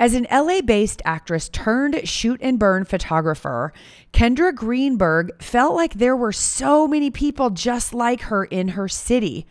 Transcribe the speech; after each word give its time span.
As 0.00 0.14
an 0.14 0.26
LA 0.32 0.62
based 0.62 1.02
actress 1.04 1.50
turned 1.50 2.08
shoot 2.08 2.40
and 2.42 2.58
burn 2.58 2.86
photographer, 2.86 3.74
Kendra 4.14 4.54
Greenberg 4.54 5.30
felt 5.42 5.74
like 5.74 5.92
there 5.92 6.16
were 6.16 6.32
so 6.32 6.88
many 6.88 7.10
people 7.10 7.50
just 7.50 7.92
like 7.92 8.22
her 8.22 8.46
in 8.46 8.68
her 8.68 8.88
city. 8.88 9.46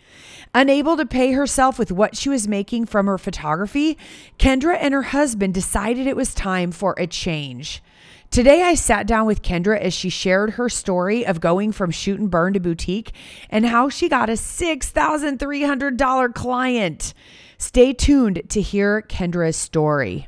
Unable 0.55 0.97
to 0.97 1.05
pay 1.05 1.33
herself 1.33 1.77
with 1.77 1.91
what 1.91 2.17
she 2.17 2.29
was 2.29 2.47
making 2.47 2.87
from 2.87 3.05
her 3.05 3.19
photography, 3.19 3.95
Kendra 4.39 4.75
and 4.81 4.91
her 4.91 5.03
husband 5.03 5.53
decided 5.53 6.07
it 6.07 6.15
was 6.15 6.33
time 6.33 6.71
for 6.71 6.95
a 6.97 7.05
change. 7.05 7.83
Today, 8.31 8.63
I 8.63 8.73
sat 8.73 9.05
down 9.05 9.27
with 9.27 9.43
Kendra 9.43 9.79
as 9.79 9.93
she 9.93 10.09
shared 10.09 10.49
her 10.51 10.67
story 10.67 11.27
of 11.27 11.41
going 11.41 11.71
from 11.71 11.91
shoot 11.91 12.19
and 12.19 12.31
burn 12.31 12.53
to 12.53 12.59
boutique 12.59 13.11
and 13.51 13.67
how 13.67 13.89
she 13.89 14.09
got 14.09 14.31
a 14.31 14.33
$6,300 14.33 16.33
client. 16.33 17.13
Stay 17.59 17.93
tuned 17.93 18.41
to 18.49 18.61
hear 18.61 19.03
Kendra's 19.03 19.55
story. 19.55 20.27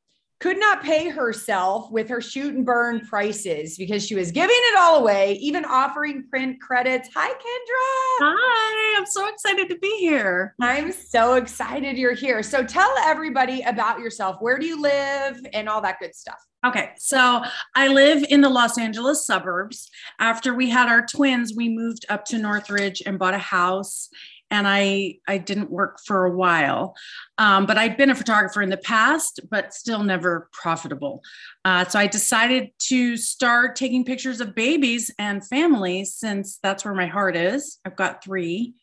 could 0.41 0.59
not 0.59 0.83
pay 0.83 1.07
herself 1.07 1.91
with 1.91 2.09
her 2.09 2.19
shoot 2.19 2.55
and 2.55 2.65
burn 2.65 2.99
prices 3.01 3.77
because 3.77 4.05
she 4.05 4.15
was 4.15 4.31
giving 4.31 4.55
it 4.57 4.77
all 4.79 4.97
away, 4.97 5.33
even 5.33 5.63
offering 5.63 6.27
print 6.29 6.59
credits. 6.59 7.09
Hi, 7.13 7.29
Kendra. 7.29 8.17
Hi, 8.23 8.97
I'm 8.97 9.05
so 9.05 9.27
excited 9.27 9.69
to 9.69 9.77
be 9.77 9.97
here. 9.99 10.55
I'm 10.59 10.91
so 10.91 11.35
excited 11.35 11.95
you're 11.95 12.15
here. 12.15 12.41
So, 12.41 12.63
tell 12.63 12.91
everybody 13.03 13.61
about 13.61 13.99
yourself. 13.99 14.37
Where 14.39 14.57
do 14.57 14.65
you 14.65 14.81
live 14.81 15.39
and 15.53 15.69
all 15.69 15.81
that 15.81 15.99
good 15.99 16.15
stuff? 16.15 16.43
Okay, 16.65 16.91
so 16.97 17.43
I 17.75 17.87
live 17.87 18.23
in 18.29 18.41
the 18.41 18.49
Los 18.49 18.77
Angeles 18.77 19.25
suburbs. 19.25 19.89
After 20.19 20.53
we 20.53 20.69
had 20.69 20.89
our 20.89 21.05
twins, 21.05 21.53
we 21.55 21.69
moved 21.69 22.05
up 22.09 22.25
to 22.25 22.37
Northridge 22.37 23.01
and 23.05 23.17
bought 23.17 23.33
a 23.33 23.39
house. 23.39 24.09
And 24.51 24.67
I 24.67 25.15
I 25.27 25.37
didn't 25.37 25.71
work 25.71 25.99
for 26.05 26.25
a 26.25 26.31
while, 26.31 26.93
um, 27.37 27.65
but 27.65 27.77
I'd 27.77 27.97
been 27.97 28.09
a 28.09 28.15
photographer 28.15 28.61
in 28.61 28.69
the 28.69 28.77
past, 28.77 29.39
but 29.49 29.73
still 29.73 30.03
never 30.03 30.49
profitable. 30.51 31.21
Uh, 31.65 31.85
so 31.85 31.97
I 31.97 32.07
decided 32.07 32.69
to 32.89 33.17
start 33.17 33.75
taking 33.75 34.05
pictures 34.05 34.41
of 34.41 34.53
babies 34.53 35.09
and 35.17 35.47
families 35.47 36.13
since 36.13 36.59
that's 36.61 36.85
where 36.85 36.93
my 36.93 37.07
heart 37.07 37.35
is. 37.35 37.79
I've 37.85 37.95
got 37.95 38.23
three, 38.23 38.75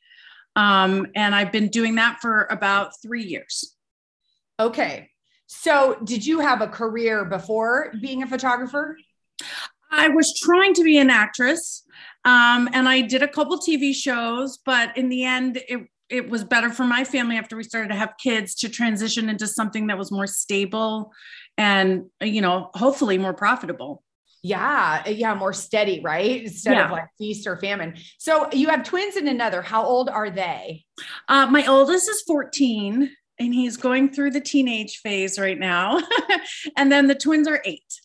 um, 0.56 1.06
and 1.14 1.34
I've 1.34 1.52
been 1.52 1.68
doing 1.68 1.96
that 1.96 2.18
for 2.20 2.48
about 2.50 2.92
three 3.02 3.24
years. 3.24 3.76
Okay, 4.58 5.10
so, 5.48 5.96
did 6.04 6.26
you 6.26 6.40
have 6.40 6.60
a 6.60 6.68
career 6.68 7.24
before 7.24 7.94
being 8.02 8.22
a 8.22 8.26
photographer? 8.26 8.98
I 9.90 10.08
was 10.08 10.38
trying 10.38 10.74
to 10.74 10.84
be 10.84 10.98
an 10.98 11.08
actress, 11.08 11.84
um, 12.24 12.68
and 12.72 12.88
I 12.88 13.02
did 13.02 13.22
a 13.22 13.28
couple 13.28 13.58
TV 13.58 13.94
shows, 13.94 14.58
but 14.64 14.96
in 14.96 15.08
the 15.08 15.24
end, 15.24 15.60
it 15.68 15.86
it 16.08 16.30
was 16.30 16.42
better 16.42 16.70
for 16.70 16.84
my 16.84 17.04
family 17.04 17.36
after 17.36 17.54
we 17.54 17.62
started 17.62 17.88
to 17.88 17.94
have 17.94 18.14
kids 18.22 18.54
to 18.54 18.68
transition 18.68 19.28
into 19.28 19.46
something 19.46 19.88
that 19.88 19.98
was 19.98 20.10
more 20.10 20.26
stable 20.26 21.12
and 21.58 22.06
you 22.22 22.40
know 22.40 22.70
hopefully 22.72 23.18
more 23.18 23.34
profitable 23.34 24.02
yeah 24.42 25.06
yeah 25.06 25.34
more 25.34 25.52
steady 25.52 26.00
right 26.00 26.44
instead 26.44 26.78
yeah. 26.78 26.86
of 26.86 26.92
like 26.92 27.04
feast 27.18 27.46
or 27.46 27.58
famine 27.58 27.94
so 28.16 28.48
you 28.52 28.68
have 28.68 28.84
twins 28.84 29.16
and 29.16 29.28
another 29.28 29.60
how 29.60 29.84
old 29.84 30.08
are 30.08 30.30
they 30.30 30.82
uh, 31.28 31.46
my 31.46 31.66
oldest 31.66 32.08
is 32.08 32.22
14 32.22 33.10
and 33.38 33.54
he's 33.54 33.76
going 33.76 34.10
through 34.10 34.32
the 34.32 34.40
teenage 34.40 34.98
phase 34.98 35.38
right 35.38 35.58
now. 35.58 36.00
and 36.76 36.90
then 36.90 37.06
the 37.06 37.14
twins 37.14 37.46
are 37.46 37.62
eight. 37.64 38.00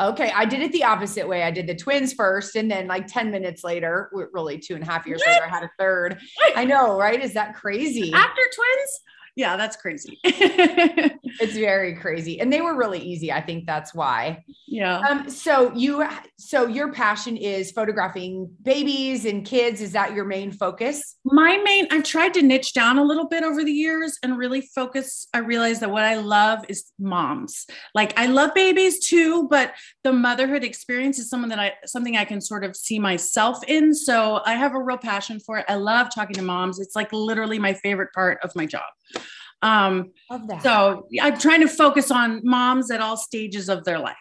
Okay, 0.00 0.32
I 0.34 0.44
did 0.44 0.60
it 0.60 0.72
the 0.72 0.82
opposite 0.82 1.28
way. 1.28 1.44
I 1.44 1.52
did 1.52 1.68
the 1.68 1.74
twins 1.74 2.12
first, 2.12 2.56
and 2.56 2.68
then 2.68 2.88
like 2.88 3.06
10 3.06 3.30
minutes 3.30 3.62
later, 3.62 4.10
really 4.32 4.58
two 4.58 4.74
and 4.74 4.82
a 4.82 4.86
half 4.86 5.06
years 5.06 5.22
what? 5.24 5.34
later, 5.34 5.44
I 5.44 5.48
had 5.48 5.62
a 5.62 5.70
third. 5.78 6.18
I 6.56 6.64
know, 6.64 6.98
right? 6.98 7.20
Is 7.22 7.32
that 7.34 7.54
crazy? 7.54 8.12
After 8.12 8.42
twins? 8.54 9.00
Yeah, 9.36 9.56
that's 9.56 9.76
crazy. 9.76 10.20
it's 10.24 11.54
very 11.54 11.94
crazy. 11.96 12.40
And 12.40 12.52
they 12.52 12.60
were 12.60 12.76
really 12.76 13.00
easy. 13.00 13.32
I 13.32 13.40
think 13.40 13.66
that's 13.66 13.92
why. 13.92 14.44
Yeah. 14.68 14.98
Um, 15.00 15.28
so 15.28 15.72
you 15.74 16.06
so 16.38 16.66
your 16.66 16.92
passion 16.92 17.36
is 17.36 17.72
photographing 17.72 18.48
babies 18.62 19.24
and 19.24 19.44
kids. 19.44 19.80
Is 19.80 19.92
that 19.92 20.14
your 20.14 20.24
main 20.24 20.52
focus? 20.52 21.16
My 21.24 21.60
main, 21.64 21.88
I've 21.90 22.04
tried 22.04 22.34
to 22.34 22.42
niche 22.42 22.74
down 22.74 22.98
a 22.98 23.02
little 23.02 23.26
bit 23.26 23.42
over 23.42 23.64
the 23.64 23.72
years 23.72 24.18
and 24.22 24.38
really 24.38 24.60
focus. 24.60 25.26
I 25.34 25.38
realized 25.38 25.80
that 25.80 25.90
what 25.90 26.04
I 26.04 26.16
love 26.16 26.64
is 26.68 26.92
moms. 26.98 27.66
Like 27.94 28.18
I 28.18 28.26
love 28.26 28.54
babies 28.54 29.04
too, 29.04 29.48
but 29.48 29.74
the 30.04 30.12
motherhood 30.12 30.62
experience 30.62 31.18
is 31.18 31.28
something 31.28 31.50
that 31.50 31.58
I 31.58 31.72
something 31.86 32.16
I 32.16 32.24
can 32.24 32.40
sort 32.40 32.64
of 32.64 32.76
see 32.76 33.00
myself 33.00 33.64
in. 33.66 33.94
So 33.94 34.42
I 34.44 34.54
have 34.54 34.74
a 34.74 34.82
real 34.82 34.98
passion 34.98 35.40
for 35.40 35.58
it. 35.58 35.64
I 35.68 35.74
love 35.74 36.08
talking 36.14 36.34
to 36.34 36.42
moms. 36.42 36.78
It's 36.78 36.94
like 36.94 37.12
literally 37.12 37.58
my 37.58 37.74
favorite 37.74 38.12
part 38.12 38.38
of 38.44 38.54
my 38.54 38.66
job. 38.66 38.84
Um, 39.62 40.12
so 40.62 41.08
I'm 41.20 41.38
trying 41.38 41.60
to 41.60 41.68
focus 41.68 42.10
on 42.10 42.42
moms 42.44 42.90
at 42.90 43.00
all 43.00 43.16
stages 43.16 43.68
of 43.68 43.84
their 43.84 43.98
life. 43.98 44.16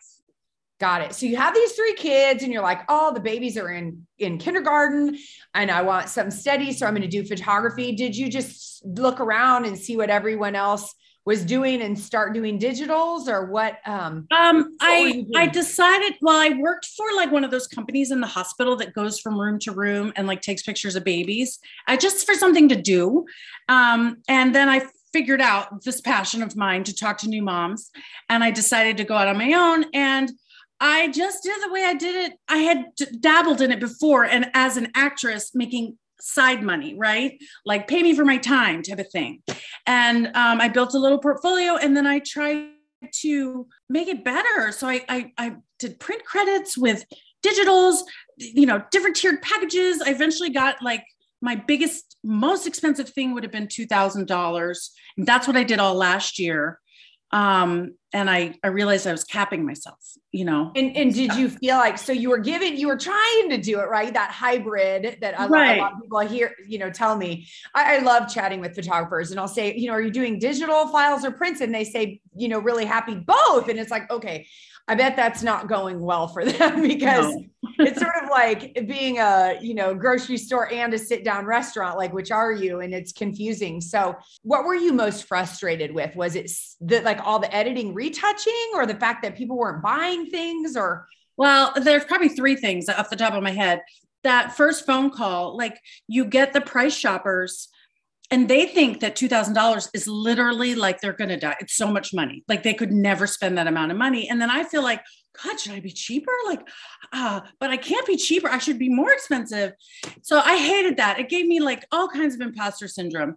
Got 0.80 1.02
it. 1.02 1.14
So 1.14 1.26
you 1.26 1.38
have 1.38 1.54
these 1.54 1.74
three 1.74 1.94
kids, 1.94 2.44
and 2.44 2.52
you're 2.52 2.64
like, 2.64 2.82
"Oh, 2.90 3.14
the 3.14 3.20
babies 3.20 3.58
are 3.58 3.70
in 3.70 4.06
in 4.20 4.38
kindergarten, 4.38 5.18
and 5.54 5.72
I 5.72 5.82
want 5.82 6.10
some 6.10 6.32
steady, 6.32 6.74
so 6.74 6.86
I'm 6.86 6.94
going 6.94 7.04
to 7.04 7.08
do 7.08 7.26
photography." 7.26 7.94
Did 7.94 8.16
you 8.16 8.30
just 8.30 8.86
look 8.86 9.20
around 9.20 9.66
and 9.66 9.78
see 9.78 9.96
what 9.98 10.10
everyone 10.10 10.56
else 10.56 10.94
was 11.26 11.46
doing 11.46 11.82
and 11.82 11.98
start 11.98 12.34
doing 12.34 12.60
digitals, 12.60 13.28
or 13.28 13.46
what? 13.46 13.78
Um, 13.86 14.28
um, 14.32 14.76
I 14.82 15.26
I 15.36 15.48
decided. 15.48 16.16
Well, 16.22 16.38
I 16.38 16.58
worked 16.58 16.88
for 16.98 17.06
like 17.16 17.32
one 17.32 17.44
of 17.44 17.52
those 17.52 17.68
companies 17.68 18.12
in 18.12 18.22
the 18.22 18.28
hospital 18.28 18.76
that 18.78 18.94
goes 18.94 19.20
from 19.20 19.40
room 19.40 19.60
to 19.60 19.72
room 19.72 20.12
and 20.16 20.28
like 20.28 20.42
takes 20.42 20.64
pictures 20.64 20.96
of 20.96 21.04
babies, 21.04 21.60
I 21.88 21.98
just 21.98 22.26
for 22.26 22.36
something 22.36 22.70
to 22.70 22.76
do. 22.76 23.26
Um, 23.70 24.18
and 24.28 24.54
then 24.54 24.70
I 24.70 24.86
figured 25.14 25.42
out 25.42 25.84
this 25.84 26.02
passion 26.02 26.42
of 26.42 26.56
mine 26.56 26.84
to 26.84 26.94
talk 26.94 27.20
to 27.20 27.30
new 27.30 27.44
moms 27.44 27.92
and 28.30 28.44
i 28.44 28.50
decided 28.50 28.98
to 28.98 29.04
go 29.04 29.16
out 29.16 29.28
on 29.28 29.38
my 29.38 29.54
own 29.54 29.86
and 29.94 30.32
i 30.80 31.08
just 31.10 31.44
did 31.44 31.62
the 31.62 31.72
way 31.72 31.84
i 31.86 31.94
did 31.94 32.16
it 32.16 32.40
i 32.50 32.58
had 32.58 32.86
dabbled 33.20 33.62
in 33.62 33.72
it 33.72 33.80
before 33.80 34.26
and 34.26 34.50
as 34.56 34.76
an 34.76 34.92
actress 34.96 35.52
making 35.54 35.96
side 36.20 36.64
money 36.64 36.96
right 36.96 37.42
like 37.66 37.88
pay 37.88 38.02
me 38.02 38.16
for 38.16 38.24
my 38.24 38.38
time 38.38 38.82
type 38.82 39.00
of 39.00 39.10
thing 39.12 39.42
and 39.86 40.28
um, 40.28 40.62
i 40.62 40.68
built 40.68 40.94
a 40.94 41.00
little 41.00 41.20
portfolio 41.20 41.76
and 41.76 41.96
then 41.96 42.08
i 42.08 42.20
tried 42.20 42.68
to 43.12 43.68
make 43.90 44.08
it 44.08 44.24
better 44.24 44.72
so 44.72 44.88
I, 44.88 45.04
I 45.10 45.32
i 45.38 45.56
did 45.80 46.00
print 46.00 46.24
credits 46.24 46.78
with 46.78 47.04
digitals 47.46 47.98
you 48.38 48.66
know 48.66 48.82
different 48.92 49.18
tiered 49.18 49.42
packages 49.42 50.02
i 50.02 50.10
eventually 50.10 50.50
got 50.50 50.82
like 50.82 51.04
my 51.44 51.56
biggest, 51.56 52.16
most 52.24 52.66
expensive 52.66 53.10
thing 53.10 53.34
would 53.34 53.44
have 53.44 53.52
been 53.52 53.68
$2,000. 53.68 54.90
That's 55.18 55.46
what 55.46 55.58
I 55.58 55.66
did 55.66 55.78
all 55.78 55.94
last 55.94 56.40
year. 56.40 56.80
Um, 57.34 57.96
and 58.14 58.30
I, 58.30 58.54
I 58.64 58.68
realized 58.68 59.08
I 59.08 59.12
was 59.12 59.24
capping 59.24 59.66
myself, 59.66 59.98
you 60.32 60.46
know. 60.46 60.72
And, 60.76 60.96
and 60.96 61.12
did 61.12 61.34
you 61.34 61.50
feel 61.50 61.78
like, 61.78 61.98
so 61.98 62.14
you 62.14 62.30
were 62.30 62.38
giving, 62.38 62.78
you 62.78 62.88
were 62.88 62.98
trying 62.98 63.50
to 63.50 63.58
do 63.58 63.80
it, 63.80 63.90
right? 63.90 64.14
That 64.14 64.30
hybrid 64.30 65.18
that 65.22 65.34
a, 65.40 65.48
right. 65.48 65.80
lot, 65.80 65.94
of 65.94 66.02
people 66.02 66.20
here, 66.20 66.54
you 66.68 66.78
know, 66.78 66.92
tell 66.92 67.18
me, 67.18 67.48
I, 67.74 67.96
I 67.96 68.00
love 68.00 68.32
chatting 68.32 68.60
with 68.60 68.76
photographers 68.76 69.32
and 69.32 69.40
I'll 69.40 69.48
say, 69.48 69.74
you 69.74 69.88
know, 69.88 69.94
are 69.94 70.02
you 70.02 70.12
doing 70.12 70.38
digital 70.38 70.88
files 70.90 71.26
or 71.26 71.32
prints? 71.32 71.62
And 71.62 71.74
they 71.74 71.86
say, 71.86 72.22
you 72.36 72.50
know, 72.50 72.60
really 72.60 72.86
happy 72.86 73.16
both. 73.16 73.68
And 73.68 73.80
it's 73.80 73.90
like, 73.90 74.12
okay, 74.12 74.46
I 74.88 74.94
bet 74.94 75.16
that's 75.16 75.42
not 75.42 75.68
going 75.68 76.00
well 76.00 76.28
for 76.28 76.46
them 76.50 76.84
because 76.84 77.34
no. 77.34 77.46
It's 77.88 78.00
sort 78.00 78.16
of 78.22 78.30
like 78.30 78.74
being 78.88 79.20
a, 79.20 79.58
you 79.62 79.74
know, 79.74 79.94
grocery 79.94 80.38
store 80.38 80.72
and 80.72 80.94
a 80.94 80.98
sit 80.98 81.24
down 81.24 81.46
restaurant. 81.46 81.98
Like, 81.98 82.14
which 82.14 82.32
are 82.32 82.52
you? 82.52 82.82
And 82.82 82.94
it's 82.94 83.12
confusing. 83.12 83.82
So, 83.82 84.16
what 84.44 84.66
were 84.66 84.76
you 84.76 84.94
most 84.94 85.26
frustrated 85.26 85.94
with? 85.94 86.16
Was 86.16 86.36
it 86.36 86.52
the, 86.82 87.02
like 87.02 87.20
all 87.24 87.40
the 87.40 87.54
editing 87.54 87.94
retouching 87.94 88.72
or 88.74 88.86
the 88.86 88.96
fact 88.96 89.24
that 89.24 89.36
people 89.36 89.58
weren't 89.58 89.84
buying 89.84 90.28
things 90.28 90.76
or? 90.76 91.08
Well, 91.36 91.74
there's 91.82 92.06
probably 92.06 92.30
three 92.30 92.56
things 92.56 92.88
off 92.90 93.10
the 93.10 93.16
top 93.16 93.34
of 93.34 93.42
my 93.44 93.52
head. 93.52 93.82
That 94.24 94.56
first 94.56 94.86
phone 94.86 95.10
call, 95.10 95.58
like 95.58 95.80
you 96.08 96.26
get 96.26 96.54
the 96.54 96.62
price 96.62 96.96
shoppers 96.96 97.70
and 98.34 98.50
they 98.50 98.66
think 98.66 99.00
that 99.02 99.16
$2000 99.16 99.90
is 99.94 100.08
literally 100.08 100.74
like 100.74 101.00
they're 101.00 101.14
going 101.14 101.30
to 101.30 101.38
die. 101.38 101.56
It's 101.60 101.76
so 101.76 101.92
much 101.92 102.16
money. 102.16 102.44
Like 102.48 102.64
they 102.64 102.74
could 102.74 102.92
never 102.92 103.28
spend 103.28 103.60
that 103.60 103.68
amount 103.68 103.92
of 103.92 103.98
money. 103.98 104.28
And 104.28 104.42
then 104.42 104.50
i 104.50 104.64
feel 104.64 104.82
like 104.82 105.02
god 105.44 105.60
should 105.60 105.74
i 105.74 105.80
be 105.80 105.92
cheaper? 105.92 106.32
Like 106.48 106.68
uh 107.12 107.42
but 107.60 107.70
i 107.70 107.78
can't 107.78 108.08
be 108.08 108.18
cheaper. 108.18 108.50
I 108.50 108.58
should 108.58 108.80
be 108.80 108.90
more 108.90 109.12
expensive. 109.12 109.74
So 110.24 110.40
i 110.40 110.58
hated 110.58 110.98
that. 110.98 111.20
It 111.20 111.30
gave 111.30 111.46
me 111.46 111.60
like 111.60 111.86
all 111.92 112.08
kinds 112.08 112.34
of 112.34 112.42
imposter 112.42 112.88
syndrome. 112.88 113.36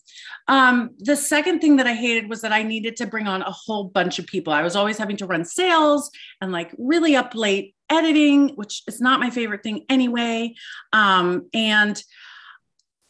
Um 0.49 0.91
the 0.99 1.17
second 1.17 1.61
thing 1.61 1.77
that 1.77 1.87
i 1.87 1.95
hated 1.95 2.31
was 2.31 2.41
that 2.41 2.53
i 2.53 2.63
needed 2.63 2.97
to 2.97 3.07
bring 3.07 3.29
on 3.29 3.43
a 3.43 3.53
whole 3.53 3.85
bunch 3.85 4.19
of 4.19 4.27
people. 4.27 4.55
I 4.55 4.63
was 4.63 4.77
always 4.77 4.97
having 4.97 5.19
to 5.19 5.27
run 5.27 5.45
sales 5.45 6.11
and 6.41 6.53
like 6.53 6.75
really 6.79 7.17
up 7.17 7.35
late 7.35 7.75
editing 7.91 8.49
which 8.57 8.83
is 8.89 8.99
not 9.01 9.21
my 9.21 9.29
favorite 9.29 9.63
thing 9.63 9.85
anyway. 9.91 10.55
Um 10.95 11.49
and 11.53 12.03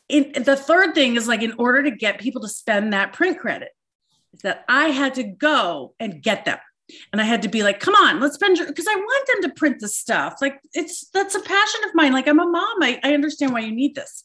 in, 0.09 0.43
the 0.43 0.57
third 0.57 0.95
thing 0.95 1.17
is 1.17 1.29
like 1.29 1.43
in 1.43 1.55
order 1.59 1.83
to 1.83 1.91
get 1.91 2.21
people 2.21 2.43
to 2.43 2.49
spend 2.49 2.93
that 2.93 3.13
print 3.13 3.39
credit 3.39 3.71
is 4.33 4.41
that 4.43 4.65
i 4.69 4.89
had 4.89 5.15
to 5.15 5.23
go 5.23 5.95
and 5.99 6.23
get 6.23 6.45
them. 6.45 6.59
And 7.13 7.21
i 7.21 7.25
had 7.25 7.43
to 7.43 7.49
be 7.49 7.63
like 7.65 7.81
come 7.81 7.95
on 7.95 8.21
let's 8.21 8.35
spend 8.35 8.59
your 8.59 8.67
because 8.69 8.87
i 8.89 8.95
want 8.95 9.27
them 9.27 9.51
to 9.51 9.57
print 9.57 9.81
the 9.81 9.89
stuff. 9.89 10.37
Like 10.41 10.61
it's 10.73 11.09
that's 11.11 11.35
a 11.35 11.41
passion 11.41 11.81
of 11.85 11.95
mine. 11.95 12.13
Like 12.13 12.29
i'm 12.29 12.41
a 12.41 12.47
mom. 12.47 12.83
I, 12.83 13.01
I 13.03 13.15
understand 13.15 13.53
why 13.53 13.61
you 13.61 13.73
need 13.73 13.95
this. 13.95 14.23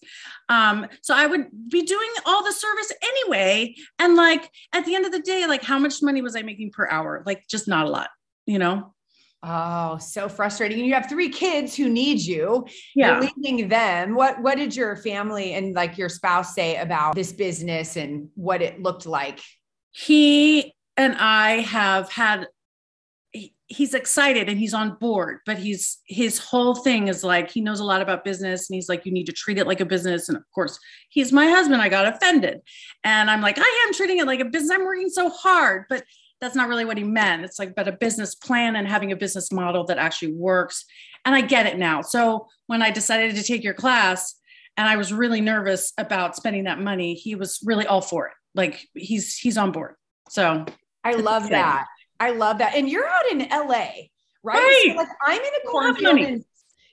Um, 0.49 0.85
so 1.01 1.15
i 1.15 1.25
would 1.25 1.47
be 1.69 1.83
doing 1.83 2.09
all 2.25 2.43
the 2.43 2.51
service 2.51 2.91
anyway. 3.01 3.75
And 3.97 4.15
like 4.15 4.49
at 4.73 4.85
the 4.85 4.95
end 4.95 5.05
of 5.05 5.11
the 5.11 5.21
day 5.21 5.47
like 5.47 5.63
how 5.63 5.79
much 5.79 6.03
money 6.03 6.21
was 6.21 6.35
i 6.35 6.41
making 6.43 6.71
per 6.71 6.87
hour? 6.87 7.23
Like 7.25 7.47
just 7.47 7.67
not 7.67 7.87
a 7.87 7.89
lot 7.89 8.09
you 8.45 8.59
know 8.59 8.93
Oh, 9.43 9.97
so 9.97 10.29
frustrating. 10.29 10.79
And 10.79 10.87
you 10.87 10.93
have 10.93 11.09
three 11.09 11.29
kids 11.29 11.75
who 11.75 11.89
need 11.89 12.19
you. 12.21 12.67
Yeah. 12.95 13.21
You're 13.21 13.31
leaving 13.35 13.69
them. 13.69 14.13
What 14.13 14.41
what 14.41 14.57
did 14.57 14.75
your 14.75 14.95
family 14.97 15.53
and 15.53 15.73
like 15.73 15.97
your 15.97 16.09
spouse 16.09 16.53
say 16.53 16.77
about 16.77 17.15
this 17.15 17.31
business 17.31 17.97
and 17.97 18.29
what 18.35 18.61
it 18.61 18.81
looked 18.81 19.07
like? 19.07 19.39
He 19.91 20.75
and 20.95 21.15
I 21.17 21.61
have 21.61 22.11
had 22.11 22.47
he's 23.71 23.93
excited 23.93 24.49
and 24.49 24.59
he's 24.59 24.73
on 24.73 24.95
board, 24.95 25.39
but 25.45 25.57
he's 25.57 25.99
his 26.05 26.37
whole 26.37 26.75
thing 26.75 27.07
is 27.07 27.23
like 27.23 27.49
he 27.49 27.61
knows 27.61 27.79
a 27.79 27.85
lot 27.85 28.01
about 28.01 28.25
business 28.25 28.69
and 28.69 28.75
he's 28.75 28.89
like, 28.89 29.05
you 29.05 29.13
need 29.13 29.25
to 29.25 29.31
treat 29.31 29.57
it 29.57 29.65
like 29.65 29.79
a 29.79 29.85
business. 29.85 30.27
And 30.27 30.37
of 30.37 30.43
course, 30.53 30.77
he's 31.09 31.31
my 31.31 31.47
husband. 31.47 31.81
I 31.81 31.87
got 31.87 32.05
offended. 32.05 32.59
And 33.03 33.29
I'm 33.31 33.41
like, 33.41 33.57
I 33.57 33.85
am 33.87 33.93
treating 33.93 34.17
it 34.17 34.27
like 34.27 34.41
a 34.41 34.45
business. 34.45 34.71
I'm 34.71 34.85
working 34.85 35.09
so 35.09 35.29
hard. 35.29 35.85
But 35.89 36.03
that's 36.41 36.55
not 36.55 36.67
really 36.67 36.85
what 36.85 36.97
he 36.97 37.03
meant. 37.03 37.43
It's 37.43 37.59
like, 37.59 37.75
but 37.75 37.87
a 37.87 37.91
business 37.91 38.33
plan 38.33 38.75
and 38.75 38.87
having 38.87 39.11
a 39.11 39.15
business 39.15 39.51
model 39.51 39.85
that 39.85 39.99
actually 39.99 40.33
works. 40.33 40.85
And 41.23 41.35
I 41.35 41.41
get 41.41 41.67
it 41.67 41.77
now. 41.77 42.01
So 42.01 42.47
when 42.65 42.81
I 42.81 42.89
decided 42.89 43.35
to 43.35 43.43
take 43.43 43.63
your 43.63 43.75
class 43.75 44.35
and 44.75 44.89
I 44.89 44.97
was 44.97 45.13
really 45.13 45.39
nervous 45.39 45.93
about 45.99 46.35
spending 46.35 46.63
that 46.63 46.79
money, 46.79 47.13
he 47.13 47.35
was 47.35 47.59
really 47.63 47.85
all 47.85 48.01
for 48.01 48.27
it. 48.27 48.33
Like 48.55 48.87
he's 48.95 49.37
he's 49.37 49.57
on 49.57 49.71
board. 49.71 49.95
So 50.29 50.65
I 51.03 51.13
love 51.13 51.49
that. 51.49 51.85
I 52.19 52.31
love 52.31 52.57
that. 52.57 52.75
And 52.75 52.89
you're 52.89 53.07
out 53.07 53.31
in 53.31 53.47
LA, 53.49 53.67
right? 53.67 54.09
right. 54.43 54.85
So 54.89 54.95
like 54.95 55.07
I'm 55.25 55.41
in 55.41 55.51
a 55.63 55.67
cornfield 55.67 56.17
in, 56.17 56.43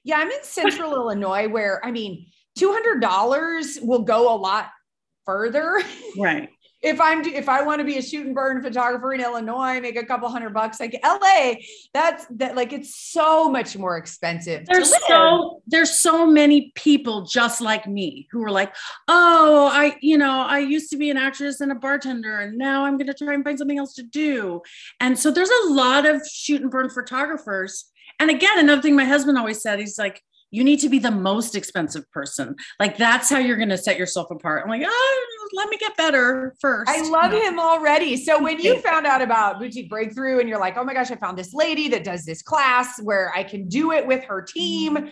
yeah, 0.04 0.18
I'm 0.18 0.30
in 0.30 0.38
central 0.42 0.94
Illinois 0.94 1.48
where 1.48 1.84
I 1.84 1.90
mean, 1.90 2.26
$200 2.58 3.82
will 3.82 4.02
go 4.02 4.34
a 4.34 4.36
lot 4.36 4.68
further. 5.24 5.82
Right 6.18 6.50
if 6.80 7.00
I'm 7.00 7.24
if 7.24 7.48
I 7.48 7.62
want 7.62 7.80
to 7.80 7.84
be 7.84 7.98
a 7.98 8.02
shoot 8.02 8.24
and 8.24 8.34
burn 8.34 8.62
photographer 8.62 9.12
in 9.12 9.20
Illinois, 9.20 9.80
make 9.80 9.96
a 9.96 10.04
couple 10.04 10.28
hundred 10.28 10.54
bucks, 10.54 10.78
like 10.78 10.98
LA, 11.04 11.54
that's 11.92 12.26
that 12.30 12.54
like 12.54 12.72
it's 12.72 12.94
so 12.94 13.50
much 13.50 13.76
more 13.76 13.96
expensive. 13.96 14.64
There's 14.66 14.92
so 15.06 15.62
there's 15.66 15.98
so 15.98 16.26
many 16.26 16.72
people 16.76 17.22
just 17.22 17.60
like 17.60 17.88
me 17.88 18.28
who 18.30 18.44
are 18.44 18.50
like, 18.50 18.74
oh, 19.08 19.68
I 19.72 19.96
you 20.00 20.18
know 20.18 20.42
I 20.42 20.60
used 20.60 20.90
to 20.90 20.96
be 20.96 21.10
an 21.10 21.16
actress 21.16 21.60
and 21.60 21.72
a 21.72 21.74
bartender, 21.74 22.38
and 22.38 22.56
now 22.56 22.84
I'm 22.84 22.96
going 22.96 23.08
to 23.08 23.14
try 23.14 23.34
and 23.34 23.42
find 23.42 23.58
something 23.58 23.78
else 23.78 23.94
to 23.94 24.04
do. 24.04 24.62
And 25.00 25.18
so 25.18 25.30
there's 25.30 25.50
a 25.64 25.68
lot 25.70 26.06
of 26.06 26.22
shoot 26.26 26.62
and 26.62 26.70
burn 26.70 26.90
photographers. 26.90 27.86
And 28.20 28.30
again, 28.30 28.58
another 28.58 28.82
thing 28.82 28.96
my 28.96 29.04
husband 29.04 29.38
always 29.38 29.62
said, 29.62 29.78
he's 29.78 29.98
like, 29.98 30.22
you 30.50 30.64
need 30.64 30.80
to 30.80 30.88
be 30.88 30.98
the 30.98 31.10
most 31.10 31.54
expensive 31.54 32.10
person. 32.10 32.56
Like 32.80 32.96
that's 32.96 33.28
how 33.28 33.38
you're 33.38 33.56
going 33.56 33.68
to 33.68 33.78
set 33.78 33.98
yourself 33.98 34.30
apart. 34.30 34.62
I'm 34.64 34.70
like, 34.70 34.82
oh, 34.84 35.26
let 35.52 35.68
me 35.68 35.76
get 35.76 35.96
better 35.96 36.54
first. 36.60 36.90
I 36.90 37.02
love 37.08 37.32
him 37.32 37.58
already. 37.58 38.16
So 38.16 38.42
when 38.42 38.58
you 38.58 38.80
found 38.80 39.06
out 39.06 39.22
about 39.22 39.58
Boutique 39.58 39.90
Breakthrough 39.90 40.40
and 40.40 40.48
you're 40.48 40.58
like, 40.58 40.76
oh 40.76 40.84
my 40.84 40.94
gosh, 40.94 41.10
I 41.10 41.16
found 41.16 41.38
this 41.38 41.52
lady 41.54 41.88
that 41.88 42.04
does 42.04 42.24
this 42.24 42.42
class 42.42 43.00
where 43.02 43.32
I 43.34 43.42
can 43.42 43.68
do 43.68 43.92
it 43.92 44.06
with 44.06 44.24
her 44.24 44.42
team. 44.42 44.96
Mm-hmm. 44.96 45.08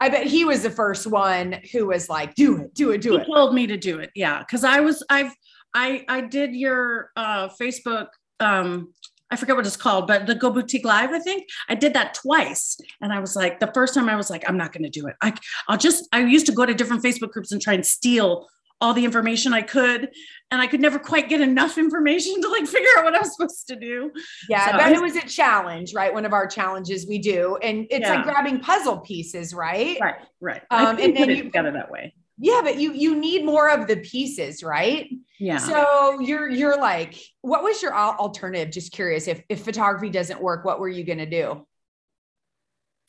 I 0.00 0.08
bet 0.08 0.26
he 0.26 0.44
was 0.44 0.62
the 0.62 0.70
first 0.70 1.06
one 1.06 1.60
who 1.72 1.86
was 1.86 2.08
like, 2.08 2.34
do 2.34 2.62
it, 2.62 2.74
do 2.74 2.90
it, 2.90 3.00
do 3.00 3.14
it. 3.14 3.24
he 3.24 3.30
it. 3.30 3.34
told 3.34 3.54
me 3.54 3.66
to 3.66 3.76
do 3.76 4.00
it. 4.00 4.10
Yeah. 4.14 4.42
Cause 4.50 4.64
I 4.64 4.80
was, 4.80 5.02
I've, 5.08 5.32
I, 5.72 6.04
I 6.08 6.20
did 6.22 6.54
your 6.54 7.10
uh, 7.16 7.48
Facebook 7.48 8.08
um, 8.40 8.92
I 9.34 9.36
forget 9.36 9.56
what 9.56 9.66
it's 9.66 9.76
called, 9.76 10.06
but 10.06 10.26
the 10.28 10.36
Go 10.36 10.48
Boutique 10.48 10.84
Live, 10.84 11.10
I 11.10 11.18
think 11.18 11.48
I 11.68 11.74
did 11.74 11.92
that 11.94 12.14
twice. 12.14 12.78
And 13.00 13.12
I 13.12 13.18
was 13.18 13.34
like, 13.34 13.58
the 13.58 13.66
first 13.74 13.92
time 13.92 14.08
I 14.08 14.14
was 14.14 14.30
like, 14.30 14.48
I'm 14.48 14.56
not 14.56 14.72
going 14.72 14.84
to 14.84 14.88
do 14.88 15.08
it. 15.08 15.16
I, 15.20 15.34
I'll 15.66 15.76
just, 15.76 16.08
I 16.12 16.20
used 16.20 16.46
to 16.46 16.52
go 16.52 16.64
to 16.64 16.72
different 16.72 17.02
Facebook 17.02 17.30
groups 17.32 17.50
and 17.50 17.60
try 17.60 17.74
and 17.74 17.84
steal 17.84 18.46
all 18.80 18.94
the 18.94 19.04
information 19.04 19.52
I 19.52 19.62
could. 19.62 20.08
And 20.52 20.62
I 20.62 20.68
could 20.68 20.80
never 20.80 21.00
quite 21.00 21.28
get 21.28 21.40
enough 21.40 21.78
information 21.78 22.40
to 22.42 22.48
like 22.48 22.68
figure 22.68 22.90
out 22.96 23.06
what 23.06 23.16
I 23.16 23.18
was 23.18 23.34
supposed 23.34 23.66
to 23.66 23.76
do. 23.76 24.12
Yeah, 24.48 24.70
so 24.70 24.78
but 24.78 24.92
it 24.92 25.02
was 25.02 25.16
a 25.16 25.26
challenge, 25.26 25.94
right? 25.94 26.14
One 26.14 26.24
of 26.24 26.32
our 26.32 26.46
challenges 26.46 27.08
we 27.08 27.18
do. 27.18 27.56
And 27.60 27.88
it's 27.90 28.06
yeah. 28.06 28.14
like 28.14 28.24
grabbing 28.24 28.60
puzzle 28.60 28.98
pieces, 28.98 29.52
right? 29.52 29.98
Right, 30.00 30.14
right. 30.40 30.62
Um, 30.70 31.00
and 31.00 31.16
then 31.16 31.28
you 31.28 31.42
together 31.42 31.72
that 31.72 31.90
way 31.90 32.14
yeah 32.38 32.60
but 32.62 32.78
you 32.78 32.92
you 32.92 33.14
need 33.14 33.44
more 33.44 33.70
of 33.70 33.86
the 33.86 33.96
pieces 33.98 34.62
right 34.62 35.08
yeah. 35.38 35.58
So 35.58 36.20
you're 36.20 36.48
you're 36.48 36.78
like 36.78 37.18
what 37.40 37.62
was 37.62 37.82
your 37.82 37.94
alternative? 37.94 38.72
Just 38.72 38.92
curious 38.92 39.26
if 39.28 39.42
if 39.48 39.64
photography 39.64 40.10
doesn't 40.10 40.40
work 40.40 40.64
what 40.64 40.78
were 40.78 40.88
you 40.88 41.04
going 41.04 41.18
to 41.18 41.26
do? 41.26 41.66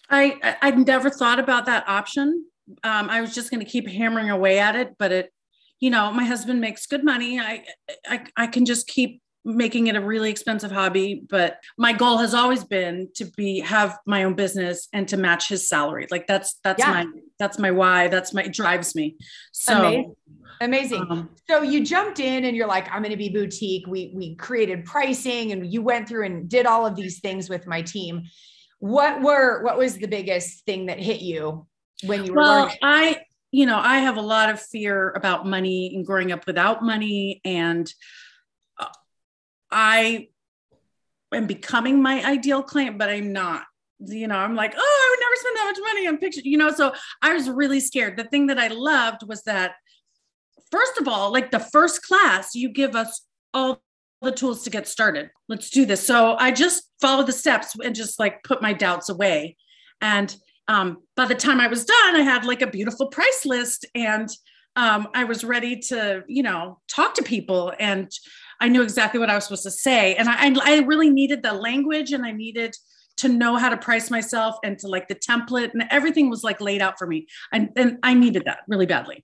I 0.10 0.58
i'd 0.62 0.86
never 0.86 1.10
thought 1.10 1.40
about 1.40 1.66
that 1.66 1.88
option. 1.88 2.46
Um, 2.84 3.10
i 3.10 3.22
was 3.22 3.36
just 3.36 3.52
going 3.52 3.64
to 3.64 3.70
keep 3.70 3.88
hammering 3.88 4.32
away 4.32 4.58
at 4.58 4.76
it 4.76 4.96
but 4.98 5.12
it 5.12 5.32
you 5.80 5.92
know 5.92 6.12
my 6.12 6.24
husband 6.24 6.62
makes 6.62 6.88
good 6.88 7.04
money. 7.04 7.40
I 7.40 7.64
i, 8.08 8.26
I 8.36 8.48
can 8.48 8.66
just 8.66 8.88
keep 8.88 9.22
making 9.44 9.86
it 9.88 9.96
a 9.96 10.02
really 10.02 10.32
expensive 10.32 10.72
hobby 10.72 11.24
but 11.30 11.60
my 11.78 11.94
goal 11.94 12.18
has 12.18 12.34
always 12.34 12.64
been 12.64 13.10
to 13.16 13.26
be 13.38 13.60
have 13.60 14.00
my 14.08 14.24
own 14.24 14.34
business 14.34 14.88
and 14.92 15.08
to 15.10 15.18
match 15.18 15.50
his 15.50 15.70
salary. 15.70 16.08
Like 16.10 16.26
that's 16.26 16.60
that's 16.64 16.80
yeah. 16.80 16.92
my 16.92 17.06
that's 17.40 17.60
my 17.60 17.72
why 17.72 18.08
that's 18.08 18.34
my 18.34 18.48
drives 18.48 18.96
me 18.96 19.16
so 19.52 19.78
amazing, 19.78 20.16
amazing. 20.62 21.08
Um, 21.10 21.30
so 21.50 21.62
you 21.62 21.84
jumped 21.84 22.20
in 22.20 22.46
and 22.46 22.56
you're 22.56 22.68
like 22.68 22.88
i'm 22.92 23.02
going 23.02 23.12
to 23.12 23.18
be 23.18 23.30
boutique 23.30 23.88
we 23.88 24.12
we 24.16 24.36
created 24.36 24.86
pricing 24.86 25.52
and 25.52 25.72
you 25.72 25.82
went 25.82 26.08
through 26.08 26.26
and 26.26 26.50
did 26.50 26.66
all 26.66 26.86
of 26.86 26.96
these 26.96 27.20
things 27.20 27.50
with 27.50 27.68
my 27.68 27.82
team 27.82 28.24
what 28.80 29.22
were 29.22 29.64
what 29.64 29.78
was 29.78 29.98
the 29.98 30.08
biggest 30.08 30.66
thing 30.66 30.88
that 30.88 31.00
hit 31.00 31.22
you 31.22 31.66
when 32.06 32.26
you 32.26 32.34
were 32.34 32.40
well 32.40 32.64
learning? 32.64 32.78
i 32.82 33.22
you 33.52 33.66
know 33.66 33.80
i 33.80 33.98
have 33.98 34.18
a 34.18 34.22
lot 34.22 34.50
of 34.50 34.62
fear 34.62 35.12
about 35.12 35.46
money 35.46 35.94
and 35.96 36.06
growing 36.06 36.32
up 36.32 36.46
without 36.48 36.84
money 36.84 37.42
and 37.46 37.92
I 39.76 40.30
am 41.34 41.48
becoming 41.48 42.02
my 42.02 42.24
ideal 42.24 42.64
client, 42.64 42.98
but 42.98 43.10
I'm 43.10 43.34
not. 43.34 43.64
You 44.00 44.28
know, 44.28 44.36
I'm 44.36 44.56
like, 44.56 44.74
oh, 44.78 44.80
I 44.80 45.10
would 45.12 45.24
never 45.24 45.36
spend 45.36 45.58
that 45.58 45.66
much 45.66 45.94
money 45.94 46.08
on 46.08 46.18
pictures. 46.18 46.46
You 46.46 46.58
know, 46.58 46.72
so 46.72 46.94
I 47.22 47.34
was 47.34 47.50
really 47.50 47.80
scared. 47.80 48.18
The 48.18 48.26
thing 48.26 48.48
that 48.48 48.60
I 48.60 48.68
loved 48.68 49.28
was 49.28 49.44
that, 49.44 49.76
first 50.72 50.98
of 50.98 51.08
all, 51.08 51.32
like 51.32 51.52
the 51.52 51.60
first 51.60 52.04
class, 52.04 52.56
you 52.56 52.70
give 52.70 52.96
us 52.96 53.22
all 53.54 53.82
the 54.22 54.32
tools 54.32 54.64
to 54.64 54.70
get 54.70 54.88
started. 54.88 55.30
Let's 55.48 55.70
do 55.70 55.86
this. 55.86 56.06
So 56.06 56.36
I 56.38 56.52
just 56.52 56.84
followed 57.00 57.28
the 57.28 57.34
steps 57.34 57.76
and 57.84 57.96
just 57.96 58.20
like 58.20 58.44
put 58.44 58.62
my 58.62 58.74
doubts 58.74 59.10
away. 59.10 59.56
And 60.02 60.36
um, 60.68 61.04
by 61.16 61.26
the 61.26 61.36
time 61.36 61.60
I 61.60 61.68
was 61.68 61.86
done, 61.86 62.16
I 62.16 62.22
had 62.22 62.46
like 62.46 62.62
a 62.62 62.68
beautiful 62.68 63.08
price 63.08 63.46
list 63.46 63.86
and 63.94 64.30
um, 64.76 65.08
I 65.14 65.24
was 65.24 65.44
ready 65.44 65.80
to, 65.80 66.24
you 66.28 66.44
know, 66.44 66.80
talk 66.88 67.14
to 67.16 67.24
people 67.24 67.72
and 67.80 68.12
I 68.60 68.68
knew 68.68 68.82
exactly 68.82 69.20
what 69.20 69.30
I 69.30 69.36
was 69.36 69.46
supposed 69.46 69.64
to 69.64 69.72
say. 69.72 70.16
And 70.16 70.28
I, 70.28 70.54
I 70.64 70.80
really 70.82 71.10
needed 71.10 71.44
the 71.44 71.54
language 71.54 72.12
and 72.12 72.26
I 72.26 72.32
needed 72.32 72.76
to 73.18 73.30
know 73.30 73.56
how 73.56 73.70
to 73.70 73.78
price 73.78 74.12
myself 74.12 74.58
and 74.64 74.78
to 74.80 74.88
like 74.88 75.08
the 75.08 75.16
template 75.16 75.72
and 75.74 75.84
everything 75.92 76.30
was 76.30 76.44
like 76.44 76.60
laid 76.62 76.82
out 76.82 76.98
for 76.98 77.08
me. 77.08 77.28
And, 77.52 77.70
and 77.76 77.98
I 78.04 78.14
needed 78.14 78.44
that 78.46 78.60
really 78.68 78.86
badly. 78.86 79.24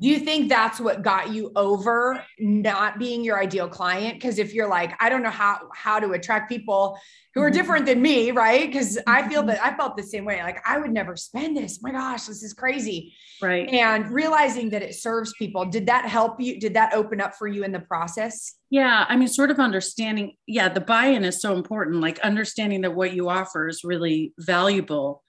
Do 0.00 0.08
you 0.08 0.18
think 0.18 0.48
that's 0.48 0.80
what 0.80 1.02
got 1.02 1.30
you 1.30 1.52
over 1.54 2.24
not 2.38 2.98
being 2.98 3.22
your 3.22 3.38
ideal 3.38 3.68
client? 3.68 4.14
Because 4.14 4.38
if 4.38 4.54
you're 4.54 4.68
like, 4.68 4.94
I 4.98 5.10
don't 5.10 5.22
know 5.22 5.30
how 5.30 5.68
how 5.74 6.00
to 6.00 6.12
attract 6.12 6.48
people 6.48 6.98
who 7.34 7.42
are 7.42 7.50
mm-hmm. 7.50 7.58
different 7.58 7.86
than 7.86 8.00
me, 8.00 8.30
right? 8.30 8.66
Because 8.66 8.98
I 9.06 9.28
feel 9.28 9.40
mm-hmm. 9.40 9.48
that 9.48 9.62
I 9.62 9.76
felt 9.76 9.98
the 9.98 10.02
same 10.02 10.24
way. 10.24 10.42
Like 10.42 10.58
I 10.66 10.78
would 10.78 10.90
never 10.90 11.16
spend 11.16 11.56
this. 11.56 11.82
My 11.82 11.92
gosh, 11.92 12.24
this 12.24 12.42
is 12.42 12.54
crazy. 12.54 13.14
Right. 13.42 13.68
And 13.68 14.10
realizing 14.10 14.70
that 14.70 14.82
it 14.82 14.94
serves 14.94 15.34
people, 15.38 15.66
did 15.66 15.86
that 15.86 16.06
help 16.06 16.40
you? 16.40 16.58
Did 16.58 16.74
that 16.74 16.94
open 16.94 17.20
up 17.20 17.34
for 17.34 17.46
you 17.46 17.62
in 17.62 17.72
the 17.72 17.80
process? 17.80 18.54
Yeah. 18.70 19.04
I 19.06 19.16
mean, 19.16 19.28
sort 19.28 19.50
of 19.50 19.58
understanding. 19.58 20.36
Yeah, 20.46 20.70
the 20.70 20.80
buy-in 20.80 21.24
is 21.24 21.42
so 21.42 21.54
important. 21.54 22.00
Like 22.00 22.18
understanding 22.20 22.80
that 22.82 22.94
what 22.94 23.12
you 23.12 23.28
offer 23.28 23.68
is 23.68 23.84
really 23.84 24.32
valuable. 24.38 25.22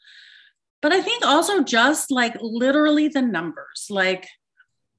But 0.81 0.93
I 0.93 1.01
think 1.01 1.25
also 1.25 1.61
just 1.61 2.09
like 2.09 2.35
literally 2.41 3.07
the 3.09 3.21
numbers, 3.21 3.87
like 3.89 4.27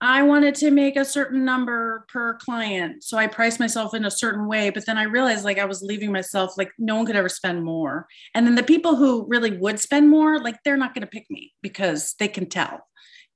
I 0.02 0.24
wanted 0.24 0.56
to 0.56 0.72
make 0.72 0.96
a 0.96 1.04
certain 1.04 1.44
number 1.44 2.04
per 2.08 2.34
client. 2.34 3.04
So 3.04 3.16
I 3.16 3.28
priced 3.28 3.60
myself 3.60 3.94
in 3.94 4.04
a 4.04 4.10
certain 4.10 4.48
way. 4.48 4.70
But 4.70 4.84
then 4.84 4.98
I 4.98 5.04
realized 5.04 5.44
like 5.44 5.60
I 5.60 5.64
was 5.64 5.80
leaving 5.80 6.10
myself, 6.10 6.58
like 6.58 6.72
no 6.76 6.96
one 6.96 7.06
could 7.06 7.14
ever 7.14 7.28
spend 7.28 7.64
more. 7.64 8.08
And 8.34 8.44
then 8.44 8.56
the 8.56 8.64
people 8.64 8.96
who 8.96 9.24
really 9.28 9.56
would 9.56 9.78
spend 9.78 10.10
more, 10.10 10.40
like 10.40 10.56
they're 10.64 10.76
not 10.76 10.92
going 10.92 11.06
to 11.06 11.10
pick 11.10 11.26
me 11.30 11.54
because 11.62 12.16
they 12.18 12.26
can 12.26 12.48
tell, 12.48 12.80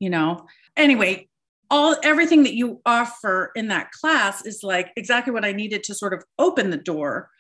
you 0.01 0.11
know? 0.11 0.45
Anyway, 0.77 1.29
all 1.71 1.95
everything 2.03 2.43
that 2.43 2.57
you 2.57 2.81
offer 2.85 3.53
in 3.55 3.69
that 3.69 3.93
class 3.93 4.45
is 4.45 4.65
like 4.65 4.91
exactly 4.97 5.33
what 5.33 5.45
I 5.45 5.53
needed 5.53 5.85
to 5.85 5.95
sort 5.95 6.15
of 6.15 6.25
open 6.37 6.71
the 6.71 6.77
door 6.77 7.31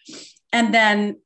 and 0.52 0.72
then 0.72 1.16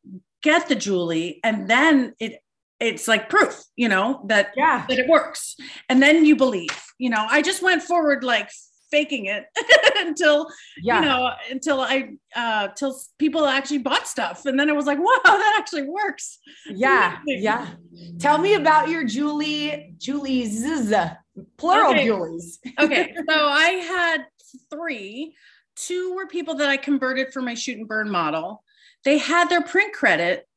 get 0.43 0.69
the 0.69 0.75
Julie. 0.75 1.39
And 1.45 1.69
then 1.69 2.15
it 2.19 2.41
it's 2.81 3.07
like 3.07 3.29
proof, 3.29 3.63
you 3.77 3.89
know, 3.89 4.25
that 4.27 4.53
yeah. 4.57 4.87
that 4.89 4.99
it 4.99 5.09
works. 5.09 5.57
And 5.89 6.03
then 6.03 6.25
you 6.25 6.35
believe, 6.35 6.83
you 6.99 7.11
know, 7.11 7.27
I 7.29 7.43
just 7.43 7.63
went 7.63 7.83
forward 7.83 8.25
like 8.25 8.51
faking 8.91 9.27
it 9.27 9.45
until 9.99 10.49
yeah. 10.83 11.01
you 11.01 11.07
know 11.07 11.31
until 11.51 11.81
i 11.81 12.11
uh 12.35 12.69
till 12.69 12.99
people 13.19 13.47
actually 13.47 13.79
bought 13.79 14.07
stuff 14.07 14.47
and 14.47 14.59
then 14.59 14.69
it 14.69 14.75
was 14.75 14.87
like 14.87 14.99
wow 14.99 15.19
that 15.25 15.57
actually 15.59 15.83
works 15.83 16.39
yeah 16.67 17.19
yeah 17.27 17.69
tell 18.19 18.39
me 18.39 18.55
about 18.55 18.89
your 18.89 19.05
julie 19.05 19.95
julie's 19.97 20.65
plural 21.57 21.93
okay. 21.93 22.05
julies 22.05 22.59
okay 22.81 23.15
so 23.29 23.35
i 23.47 23.69
had 23.69 24.27
three 24.71 25.35
two 25.77 26.15
were 26.15 26.27
people 26.27 26.55
that 26.55 26.69
i 26.69 26.77
converted 26.77 27.33
for 27.33 27.41
my 27.41 27.55
shoot 27.55 27.79
and 27.79 27.89
burn 27.89 28.11
model 28.11 28.65
they 29.05 29.19
had 29.19 29.49
their 29.49 29.63
print 29.63 29.93
credit 29.95 30.49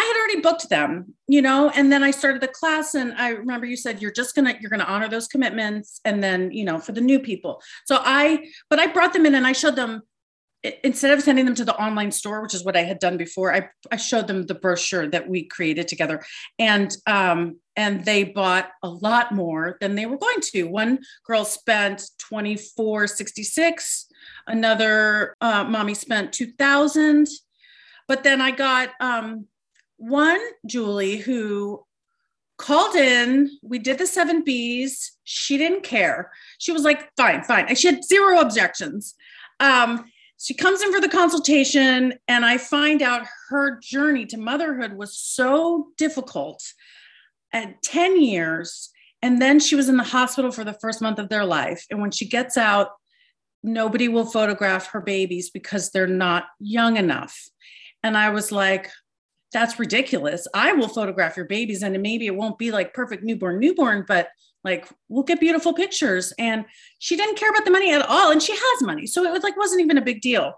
I 0.00 0.02
had 0.02 0.16
already 0.18 0.40
booked 0.40 0.70
them, 0.70 1.14
you 1.28 1.42
know, 1.42 1.68
and 1.68 1.92
then 1.92 2.02
I 2.02 2.10
started 2.10 2.40
the 2.40 2.48
class 2.48 2.94
and 2.94 3.12
I 3.18 3.30
remember 3.30 3.66
you 3.66 3.76
said 3.76 4.00
you're 4.00 4.10
just 4.10 4.34
gonna 4.34 4.54
you're 4.58 4.70
gonna 4.70 4.84
honor 4.84 5.08
those 5.08 5.28
commitments 5.28 6.00
and 6.06 6.22
then 6.22 6.50
you 6.52 6.64
know 6.64 6.78
for 6.78 6.92
the 6.92 7.02
new 7.02 7.20
people. 7.20 7.60
So 7.84 7.98
I 8.02 8.48
but 8.70 8.78
I 8.78 8.86
brought 8.86 9.12
them 9.12 9.26
in 9.26 9.34
and 9.34 9.46
I 9.46 9.52
showed 9.52 9.76
them 9.76 10.00
instead 10.84 11.12
of 11.12 11.22
sending 11.22 11.44
them 11.44 11.54
to 11.54 11.66
the 11.66 11.76
online 11.76 12.10
store, 12.10 12.40
which 12.40 12.54
is 12.54 12.64
what 12.64 12.76
I 12.76 12.82
had 12.82 12.98
done 12.98 13.16
before, 13.16 13.54
I, 13.54 13.68
I 13.90 13.96
showed 13.96 14.26
them 14.26 14.46
the 14.46 14.54
brochure 14.54 15.06
that 15.08 15.28
we 15.28 15.44
created 15.44 15.88
together. 15.88 16.22
And 16.58 16.94
um, 17.06 17.58
and 17.76 18.04
they 18.04 18.24
bought 18.24 18.70
a 18.82 18.88
lot 18.88 19.32
more 19.32 19.76
than 19.80 19.96
they 19.96 20.06
were 20.06 20.18
going 20.18 20.40
to. 20.52 20.64
One 20.64 21.00
girl 21.26 21.44
spent 21.44 22.10
2466, 22.18 24.06
another 24.46 25.36
uh, 25.40 25.64
mommy 25.64 25.94
spent 25.94 26.32
2000. 26.32 27.26
But 28.08 28.22
then 28.22 28.40
I 28.40 28.50
got 28.50 28.90
um, 29.00 29.46
one 30.00 30.40
Julie 30.66 31.18
who 31.18 31.84
called 32.56 32.94
in. 32.94 33.50
We 33.62 33.78
did 33.78 33.98
the 33.98 34.06
seven 34.06 34.42
B's. 34.42 35.16
She 35.24 35.56
didn't 35.56 35.82
care. 35.82 36.30
She 36.58 36.72
was 36.72 36.82
like, 36.82 37.08
fine, 37.16 37.42
fine. 37.42 37.66
And 37.68 37.78
she 37.78 37.88
had 37.88 38.04
zero 38.04 38.40
objections. 38.40 39.14
Um, 39.60 40.04
she 40.38 40.54
comes 40.54 40.82
in 40.82 40.92
for 40.92 41.00
the 41.00 41.08
consultation, 41.08 42.14
and 42.26 42.46
I 42.46 42.56
find 42.56 43.02
out 43.02 43.26
her 43.50 43.78
journey 43.78 44.24
to 44.26 44.38
motherhood 44.38 44.94
was 44.94 45.18
so 45.18 45.88
difficult 45.98 46.62
at 47.52 47.82
10 47.82 48.22
years. 48.22 48.90
And 49.22 49.40
then 49.40 49.60
she 49.60 49.74
was 49.74 49.90
in 49.90 49.98
the 49.98 50.02
hospital 50.02 50.50
for 50.50 50.64
the 50.64 50.78
first 50.80 51.02
month 51.02 51.18
of 51.18 51.28
their 51.28 51.44
life. 51.44 51.84
And 51.90 52.00
when 52.00 52.10
she 52.10 52.26
gets 52.26 52.56
out, 52.56 52.88
nobody 53.62 54.08
will 54.08 54.24
photograph 54.24 54.86
her 54.92 55.00
babies 55.02 55.50
because 55.50 55.90
they're 55.90 56.06
not 56.06 56.44
young 56.58 56.96
enough. 56.96 57.38
And 58.02 58.16
I 58.16 58.30
was 58.30 58.50
like, 58.50 58.90
that's 59.52 59.78
ridiculous. 59.78 60.46
I 60.54 60.72
will 60.72 60.88
photograph 60.88 61.36
your 61.36 61.46
babies 61.46 61.82
and 61.82 62.00
maybe 62.00 62.26
it 62.26 62.36
won't 62.36 62.58
be 62.58 62.70
like 62.70 62.94
perfect 62.94 63.24
newborn, 63.24 63.58
newborn, 63.58 64.04
but 64.06 64.28
like 64.62 64.88
we'll 65.08 65.24
get 65.24 65.40
beautiful 65.40 65.72
pictures. 65.72 66.32
And 66.38 66.64
she 66.98 67.16
didn't 67.16 67.36
care 67.36 67.50
about 67.50 67.64
the 67.64 67.70
money 67.70 67.92
at 67.92 68.06
all. 68.06 68.30
And 68.30 68.42
she 68.42 68.52
has 68.52 68.82
money. 68.82 69.06
So 69.06 69.24
it 69.24 69.32
was 69.32 69.42
like 69.42 69.56
wasn't 69.56 69.80
even 69.80 69.98
a 69.98 70.02
big 70.02 70.20
deal. 70.20 70.54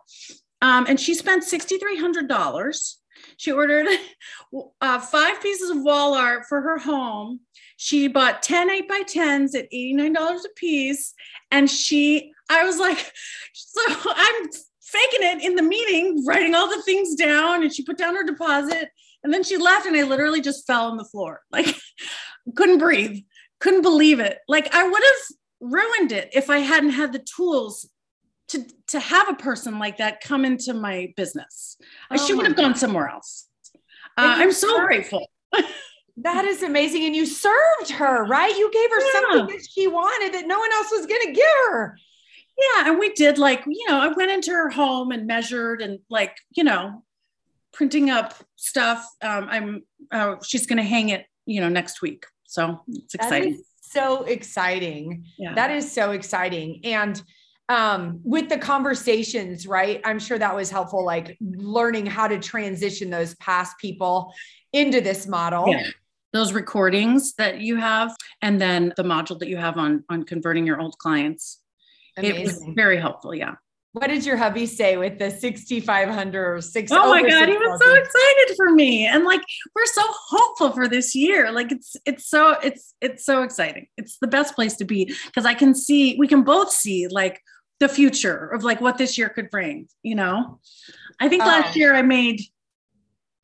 Um, 0.61 0.87
and 0.89 0.99
she 0.99 1.15
spent 1.15 1.45
$6,300. 1.45 2.95
She 3.37 3.53
ordered 3.53 3.87
uh, 4.81 5.01
five 5.01 5.43
pieces 5.43 5.71
of 5.71 5.83
wall 5.83 6.15
art 6.15 6.45
for 6.49 6.61
her 6.61 6.79
home. 6.79 7.41
She 7.77 8.07
bought 8.09 8.43
10 8.43 8.71
8 8.71 8.89
by 8.89 9.03
10s 9.03 9.57
at 9.57 9.71
$89 9.73 10.17
a 10.17 10.49
piece. 10.55 11.15
And 11.51 11.69
she, 11.69 12.33
I 12.49 12.65
was 12.65 12.79
like, 12.79 13.13
so 13.55 13.81
I'm 14.07 14.51
faking 14.93 15.21
it 15.23 15.43
in 15.43 15.57
the 15.57 15.63
meeting, 15.63 16.25
writing 16.27 16.55
all 16.55 16.69
the 16.69 16.83
things 16.83 17.15
down, 17.15 17.63
and 17.63 17.73
she 17.73 17.85
put 17.85 17.99
down 17.99 18.15
her 18.15 18.25
deposit. 18.25 18.89
And 19.25 19.33
then 19.33 19.45
she 19.45 19.57
left, 19.57 19.87
and 19.87 19.97
I 19.97 20.03
literally 20.03 20.41
just 20.41 20.67
fell 20.67 20.87
on 20.87 20.97
the 20.97 21.05
floor. 21.05 21.41
Like, 21.53 21.75
couldn't 22.57 22.79
breathe, 22.79 23.21
couldn't 23.61 23.83
believe 23.83 24.19
it. 24.19 24.39
Like, 24.49 24.75
I 24.75 24.83
would 24.83 25.03
have 25.03 25.37
ruined 25.61 26.11
it 26.11 26.31
if 26.33 26.51
I 26.51 26.59
hadn't 26.59 26.91
had 26.91 27.13
the 27.13 27.25
tools 27.37 27.89
to, 28.49 28.67
to 28.89 29.01
have 29.01 29.29
a 29.29 29.35
person 29.35 29.79
like 29.79 29.99
that 29.99 30.21
come 30.21 30.45
into 30.45 30.75
my 30.75 31.13
business. 31.17 31.77
Oh 32.11 32.27
she 32.27 32.35
would 32.35 32.47
have 32.47 32.57
gone 32.57 32.75
somewhere 32.75 33.09
else. 33.09 33.49
Uh, 34.19 34.35
I'm 34.37 34.53
so 34.53 34.85
grateful. 34.85 35.27
that 36.19 36.45
is 36.45 36.63
amazing. 36.63 37.05
And 37.05 37.17
you 37.17 37.25
served 37.25 37.91
her, 37.93 38.25
right? 38.25 38.55
You 38.57 38.71
gave 38.71 38.91
her 38.91 39.01
yeah. 39.01 39.13
something 39.13 39.57
that 39.57 39.67
she 39.71 39.87
wanted 39.87 40.35
that 40.35 40.47
no 40.47 40.59
one 40.59 40.73
else 40.73 40.91
was 40.91 41.07
going 41.07 41.23
to 41.27 41.33
give 41.33 41.45
her. 41.71 41.97
Yeah. 42.59 42.91
And 42.91 42.99
we 42.99 43.13
did 43.13 43.39
like, 43.39 43.65
you 43.67 43.89
know, 43.89 43.99
I 43.99 44.09
went 44.09 44.31
into 44.31 44.51
her 44.51 44.71
home 44.71 45.11
and 45.11 45.27
measured 45.27 45.83
and 45.83 45.99
like, 46.11 46.37
you 46.53 46.65
know, 46.65 47.03
printing 47.73 48.11
up 48.11 48.35
stuff. 48.57 49.07
Um, 49.23 49.49
I'm, 49.51 49.83
uh, 50.11 50.37
she's 50.45 50.67
going 50.67 50.77
to 50.77 50.83
hang 50.83 51.09
it, 51.09 51.27
you 51.47 51.61
know, 51.61 51.69
next 51.69 52.03
week. 52.03 52.27
So 52.45 52.81
it's 52.89 53.15
exciting. 53.15 53.63
so 53.81 54.25
exciting. 54.25 55.25
Yeah. 55.39 55.55
That 55.55 55.71
is 55.71 55.91
so 55.91 56.11
exciting. 56.13 56.81
And, 56.85 57.23
um, 57.69 58.21
with 58.23 58.49
the 58.49 58.59
conversations, 58.59 59.67
right? 59.67 60.01
I'm 60.05 60.19
sure 60.19 60.39
that 60.39 60.55
was 60.55 60.71
helpful, 60.71 61.05
like 61.05 61.39
learning 61.41 62.05
how 62.05 62.29
to 62.29 62.39
transition 62.39 63.09
those 63.09 63.35
past 63.37 63.79
people 63.79 64.35
into 64.73 65.01
this 65.01 65.27
model. 65.27 65.69
Yeah 65.69 65.87
those 66.33 66.53
recordings 66.53 67.35
that 67.35 67.61
you 67.61 67.77
have 67.77 68.17
and 68.41 68.61
then 68.61 68.93
the 68.97 69.03
module 69.03 69.39
that 69.39 69.49
you 69.49 69.57
have 69.57 69.77
on 69.77 70.03
on 70.09 70.25
converting 70.25 70.67
your 70.67 70.81
old 70.81 70.97
clients 70.99 71.62
Amazing. 72.17 72.41
It 72.41 72.45
was 72.45 72.65
very 72.75 72.99
helpful. 72.99 73.35
Yeah. 73.35 73.55
What 73.93 74.07
did 74.07 74.25
your 74.25 74.39
hubby 74.39 74.65
say 74.65 74.97
with 74.97 75.19
the 75.19 75.31
6,500 75.31 76.55
or 76.55 76.61
six? 76.63 76.91
Oh 76.91 77.11
my 77.11 77.23
God. 77.23 77.49
He 77.49 77.57
was 77.57 77.81
so 77.81 77.93
excited 77.95 78.57
for 78.57 78.71
me. 78.71 79.07
And 79.07 79.25
like, 79.25 79.43
we're 79.75 79.87
so 79.87 80.03
hopeful 80.07 80.73
for 80.73 80.89
this 80.89 81.15
year. 81.15 81.53
Like 81.53 81.71
it's, 81.73 81.95
it's 82.07 82.27
so, 82.27 82.57
it's, 82.63 82.95
it's 83.03 83.27
so 83.27 83.43
exciting. 83.43 83.89
It's 83.99 84.17
the 84.19 84.29
best 84.29 84.55
place 84.55 84.77
to 84.77 84.87
be 84.87 85.15
because 85.27 85.45
I 85.45 85.53
can 85.53 85.75
see, 85.75 86.17
we 86.19 86.27
can 86.27 86.43
both 86.43 86.71
see 86.71 87.07
like 87.09 87.43
the 87.81 87.89
future 87.89 88.49
of 88.49 88.65
like 88.65 88.81
what 88.81 88.97
this 88.97 89.19
year 89.19 89.29
could 89.29 89.51
bring, 89.51 89.89
you 90.03 90.15
know? 90.15 90.59
I 91.21 91.29
think 91.29 91.45
last 91.45 91.75
um, 91.75 91.81
year 91.81 91.95
I 91.95 92.01
made 92.01 92.41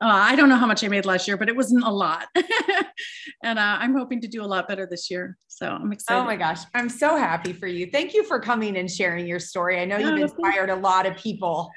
uh, 0.00 0.06
I 0.06 0.36
don't 0.36 0.48
know 0.48 0.56
how 0.56 0.66
much 0.66 0.84
I 0.84 0.88
made 0.88 1.06
last 1.06 1.26
year, 1.26 1.36
but 1.36 1.48
it 1.48 1.56
wasn't 1.56 1.82
a 1.84 1.90
lot. 1.90 2.28
and 3.42 3.58
uh, 3.58 3.76
I'm 3.78 3.96
hoping 3.96 4.20
to 4.22 4.28
do 4.28 4.42
a 4.42 4.46
lot 4.46 4.66
better 4.66 4.86
this 4.90 5.10
year. 5.10 5.38
So 5.46 5.68
I'm 5.68 5.92
excited. 5.92 6.20
Oh 6.20 6.24
my 6.24 6.36
gosh. 6.36 6.60
I'm 6.74 6.88
so 6.88 7.16
happy 7.16 7.52
for 7.52 7.66
you. 7.66 7.88
Thank 7.90 8.14
you 8.14 8.24
for 8.24 8.40
coming 8.40 8.76
and 8.76 8.90
sharing 8.90 9.26
your 9.26 9.38
story. 9.38 9.78
I 9.78 9.84
know 9.84 9.98
you've 9.98 10.18
inspired 10.18 10.70
a 10.70 10.76
lot 10.76 11.06
of 11.06 11.16
people. 11.16 11.70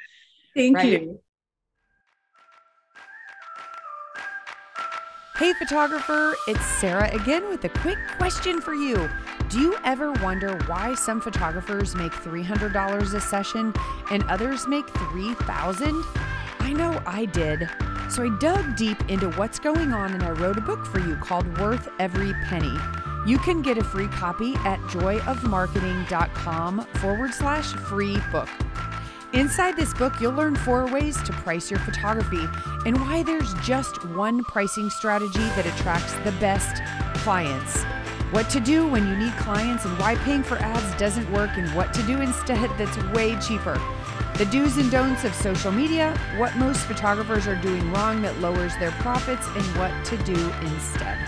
Thank 0.56 0.77
right? 0.77 1.03
you. 1.03 1.20
Hey, 5.38 5.53
photographer, 5.53 6.36
it's 6.48 6.63
Sarah 6.63 7.12
again 7.15 7.50
with 7.50 7.63
a 7.65 7.70
quick 7.70 7.98
question 8.18 8.62
for 8.62 8.75
you. 8.75 9.10
Do 9.50 9.60
you 9.60 9.75
ever 9.84 10.12
wonder 10.13 10.56
why 10.68 10.94
some 10.94 11.20
photographers 11.20 11.96
make 11.96 12.12
$300 12.12 13.13
a 13.13 13.20
session 13.20 13.74
and 14.12 14.24
others 14.25 14.68
make 14.68 14.88
3,000? 14.88 16.03
I 16.60 16.74
know 16.74 17.01
I 17.08 17.25
did. 17.25 17.68
So 18.12 18.24
I 18.24 18.30
dug 18.39 18.75
deep 18.75 19.10
into 19.10 19.30
what's 19.32 19.58
going 19.58 19.94
on 19.94 20.13
and 20.13 20.22
I 20.22 20.32
wrote 20.32 20.58
a 20.58 20.62
book 20.62 20.86
for 20.86 21.00
you 21.00 21.15
called 21.15 21.58
Worth 21.60 21.88
Every 21.98 22.34
Penny. 22.44 22.77
You 23.25 23.38
can 23.38 23.62
get 23.62 23.77
a 23.77 23.84
free 23.86 24.10
copy 24.10 24.56
at 24.65 24.82
joyofmarketing.com 24.82 26.86
forward 26.96 27.34
slash 27.34 27.72
free 27.72 28.18
book. 28.30 28.50
Inside 29.32 29.77
this 29.77 29.94
book, 29.94 30.20
you'll 30.20 30.34
learn 30.34 30.58
four 30.58 30.88
ways 30.88 31.22
to 31.22 31.32
price 31.32 31.72
your 31.72 31.80
photography 31.80 32.46
and 32.86 33.00
why 33.00 33.24
there's 33.24 33.53
just 33.63 34.03
one 34.08 34.44
pricing 34.44 34.89
strategy 34.89 35.39
that 35.39 35.65
attracts 35.65 36.12
the 36.25 36.34
best 36.34 36.84
clients. 37.24 37.84
what 38.32 38.50
to 38.50 38.60
do 38.60 38.86
when 38.88 39.08
you 39.08 39.15
need 39.15 39.32
clients 39.38 39.86
and 39.86 39.98
why 39.98 40.15
paying 40.15 40.44
for 40.44 40.58
ads 40.58 41.00
doesn't 41.00 41.32
work, 41.32 41.51
and 41.53 41.74
what 41.74 41.94
to 41.94 42.03
do 42.03 42.20
instead 42.20 42.70
that's 42.77 42.98
way 43.13 43.39
cheaper. 43.39 43.80
The 44.41 44.48
do's 44.48 44.77
and 44.77 44.89
don'ts 44.89 45.24
of 45.24 45.36
social 45.36 45.71
media, 45.71 46.17
what 46.38 46.55
most 46.55 46.88
photographers 46.88 47.45
are 47.45 47.57
doing 47.57 47.91
wrong 47.91 48.24
that 48.24 48.39
lowers 48.39 48.75
their 48.77 48.89
profits, 48.93 49.45
and 49.45 49.63
what 49.77 49.93
to 50.05 50.17
do 50.24 50.51
instead. 50.62 51.19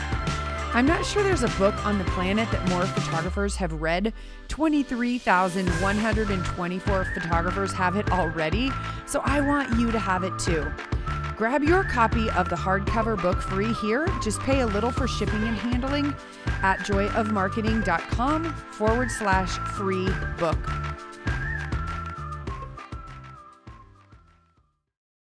I'm 0.74 0.88
not 0.88 1.06
sure 1.06 1.22
there's 1.22 1.44
a 1.44 1.50
book 1.50 1.76
on 1.86 2.00
the 2.00 2.06
planet 2.06 2.50
that 2.50 2.68
more 2.70 2.88
photographers 2.88 3.56
have 3.58 3.72
read. 3.74 4.14
23,124 4.48 7.06
photographers 7.14 7.72
have 7.72 7.98
it 7.98 8.12
already, 8.12 8.72
so 9.06 9.22
I 9.24 9.42
want 9.42 9.78
you 9.78 9.92
to 9.92 10.00
have 10.00 10.24
it 10.24 10.40
too. 10.40 10.66
Grab 11.38 11.62
your 11.62 11.84
copy 11.84 12.32
of 12.32 12.50
the 12.50 12.56
hardcover 12.56 13.22
book 13.22 13.44
free 13.44 13.74
here. 13.74 14.08
Just 14.24 14.40
pay 14.40 14.62
a 14.62 14.66
little 14.66 14.90
for 14.90 15.08
shipping 15.08 15.44
and 15.44 15.56
handling 15.56 16.16
at 16.64 16.80
joyofmarketing.com 16.80 18.56
forward 18.72 19.12
slash 19.12 19.52
free 19.76 20.10
book. 20.40 20.58